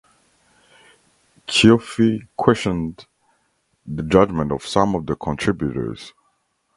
Cioffi 1.45 2.27
questioned 2.35 3.05
the 3.85 4.01
judgment 4.01 4.51
of 4.51 4.65
some 4.65 4.95
of 4.95 5.05
the 5.05 5.15
contributors. 5.15 6.13